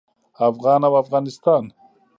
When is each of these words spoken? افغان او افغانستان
افغان 0.49 0.81
او 0.87 0.93
افغانستان 1.03 1.63